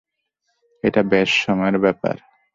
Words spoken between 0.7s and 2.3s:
এটা ব্যস সময়ের ব্যাপার।